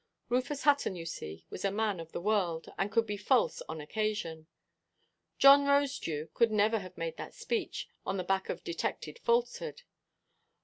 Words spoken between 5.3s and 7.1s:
John Rosedew could never have